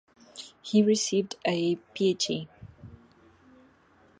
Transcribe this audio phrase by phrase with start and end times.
[0.63, 2.47] He received a PhD.